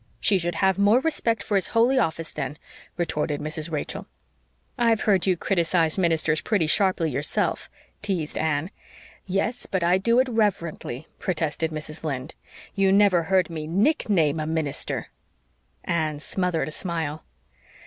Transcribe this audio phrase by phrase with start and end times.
[0.19, 2.57] "She should have more respect for his holy office, then,"
[2.97, 3.69] retorted Mrs.
[3.69, 4.07] Rachel.
[4.75, 7.69] "I've heard you criticise ministers pretty sharply yourself,"
[8.01, 8.71] teased Anne.
[9.27, 12.03] "Yes, but I do it reverently," protested Mrs.
[12.03, 12.33] Lynde.
[12.73, 15.09] "You never heard me NICKNAME a minister."
[15.83, 17.23] Anne smothered a smile.